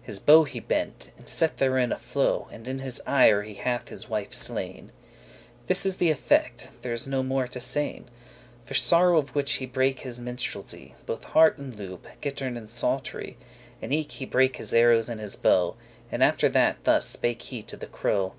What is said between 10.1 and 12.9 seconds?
minstrelsy, Both harp and lute, gitern* and